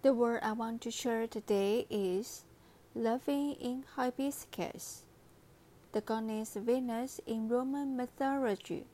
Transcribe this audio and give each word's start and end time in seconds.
The 0.00 0.14
word 0.14 0.38
I 0.44 0.52
want 0.52 0.80
to 0.82 0.92
share 0.92 1.26
today 1.26 1.84
is 1.90 2.44
loving 2.94 3.54
in 3.54 3.84
hibiscus. 3.96 5.02
The 5.90 6.00
goddess 6.00 6.54
Venus 6.54 7.20
in 7.26 7.48
Roman 7.48 7.96
mythology 7.96 8.86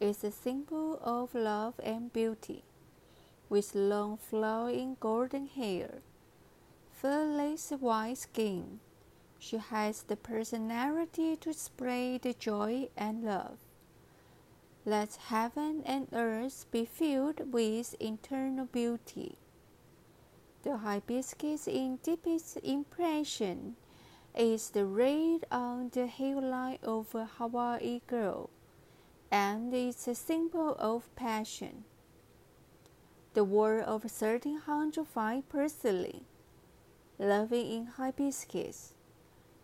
is 0.00 0.24
a 0.24 0.30
symbol 0.30 0.98
of 1.02 1.34
love 1.34 1.74
and 1.84 2.10
beauty. 2.10 2.64
With 3.50 3.74
long 3.74 4.16
flowing 4.16 4.96
golden 4.98 5.46
hair, 5.46 6.00
fairless 6.90 7.68
white 7.72 8.16
skin, 8.16 8.80
she 9.38 9.58
has 9.58 10.04
the 10.04 10.16
personality 10.16 11.36
to 11.36 11.52
spread 11.52 12.34
joy 12.38 12.88
and 12.96 13.24
love. 13.24 13.58
Let 14.86 15.16
heaven 15.16 15.82
and 15.84 16.08
earth 16.14 16.64
be 16.70 16.86
filled 16.86 17.52
with 17.52 17.94
eternal 18.00 18.64
beauty. 18.64 19.36
The 20.62 20.76
hibiscus 20.76 21.66
in 21.66 21.96
deepest 22.02 22.58
impression 22.58 23.76
is 24.36 24.70
the 24.70 24.84
red 24.84 25.46
on 25.50 25.88
the 25.88 26.06
hairline 26.06 26.78
of 26.82 27.14
a 27.14 27.24
Hawaii 27.24 28.02
girl, 28.06 28.50
and 29.30 29.72
it's 29.72 30.06
a 30.06 30.14
symbol 30.14 30.76
of 30.78 31.14
passion. 31.16 31.84
The 33.32 33.42
word 33.44 33.84
of 33.84 34.04
1305 34.04 35.48
personally, 35.48 36.24
loving 37.18 37.70
in 37.70 37.86
hibiscus, 37.86 38.92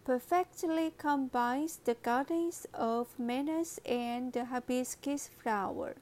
perfectly 0.05 0.94
combines 0.97 1.78
the 1.84 1.94
goddess 1.94 2.66
of 2.72 3.08
Venus 3.19 3.78
and 3.84 4.33
the 4.33 4.47
hibiscus 4.47 5.28
flower. 5.42 5.97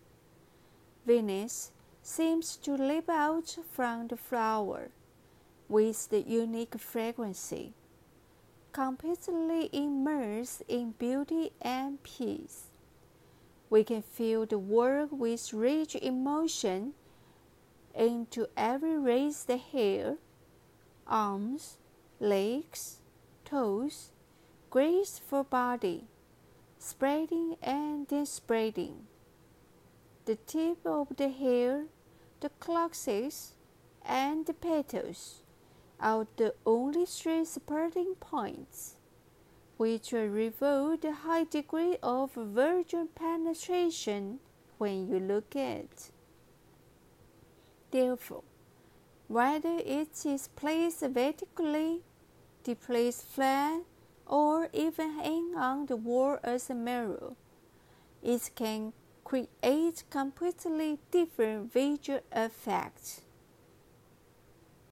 Venus 1.05 1.73
seems 2.07 2.59
to 2.59 2.75
leap 2.75 3.09
out 3.09 3.57
from 3.73 4.09
the 4.09 4.17
flower 4.17 4.91
with 5.71 6.11
the 6.11 6.21
unique 6.21 6.79
fragrance, 6.79 7.55
completely 8.73 9.71
immersed 9.73 10.63
in 10.69 10.91
beauty 10.99 11.51
and 11.63 12.03
peace. 12.03 12.65
We 13.71 13.85
can 13.85 14.03
feel 14.03 14.45
the 14.45 14.59
world 14.59 15.19
with 15.19 15.55
rich 15.55 15.97
emotion 15.97 16.93
into 17.95 18.49
every 18.55 18.99
raised 18.99 19.49
hair, 19.49 20.17
arms, 21.07 21.79
legs, 22.21 22.99
toes, 23.47 24.11
graceful 24.69 25.45
body, 25.45 26.05
spreading 26.79 27.57
and 27.63 28.07
spreading. 28.29 29.07
The 30.27 30.37
tip 30.37 30.87
of 30.87 31.17
the 31.17 31.29
hair 31.29 31.87
the 32.41 32.49
clocks 32.61 33.09
and 34.05 34.45
the 34.45 34.53
petals 34.53 35.43
are 35.99 36.27
the 36.37 36.55
only 36.67 37.07
three 37.07 37.45
supporting 37.45 38.15
points, 38.21 38.97
which 39.77 40.13
reveal 40.13 40.97
the 40.97 41.13
high 41.13 41.45
degree 41.45 41.97
of 42.03 42.33
virgin 42.35 43.09
penetration 43.15 44.41
when 44.79 45.09
you 45.09 45.19
look 45.19 45.57
at. 45.57 46.11
Therefore, 47.91 48.45
whether 49.29 49.79
it 49.79 50.27
is 50.27 50.49
placed 50.49 51.01
vertically, 51.01 52.03
placed 52.75 53.27
flat, 53.27 53.81
or 54.27 54.69
even 54.73 55.13
hang 55.13 55.55
on 55.57 55.87
the 55.87 55.97
wall 55.97 56.39
as 56.43 56.69
a 56.69 56.75
mirror, 56.75 57.35
it 58.23 58.51
can 58.55 58.93
create 59.25 60.05
completely 60.11 60.99
different 61.11 61.73
visual 61.73 62.21
effects. 62.33 63.23